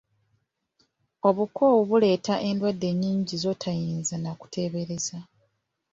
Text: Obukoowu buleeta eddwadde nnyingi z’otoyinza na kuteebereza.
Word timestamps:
Obukoowu 1.27 1.81
buleeta 1.89 2.35
eddwadde 2.49 2.89
nnyingi 2.95 3.35
z’otoyinza 3.43 4.15
na 4.19 4.31
kuteebereza. 4.39 5.19